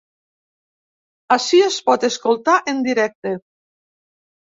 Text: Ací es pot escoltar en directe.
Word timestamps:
Ací 1.35 1.59
es 1.65 1.77
pot 1.89 2.05
escoltar 2.07 2.55
en 2.73 2.79
directe. 2.87 3.35